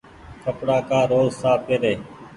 [0.43, 1.93] ڪپڙآ ڪآ روز ساڦ پيري۔